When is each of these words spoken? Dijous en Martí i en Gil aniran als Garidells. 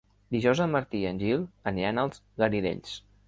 Dijous 0.35 0.61
en 0.63 0.71
Martí 0.75 1.01
i 1.03 1.09
en 1.09 1.19
Gil 1.25 1.45
aniran 1.73 2.03
als 2.05 2.25
Garidells. 2.45 2.97